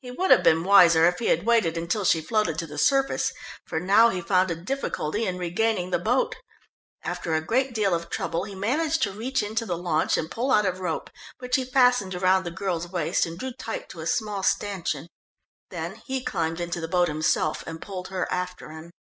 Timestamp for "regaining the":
5.38-5.98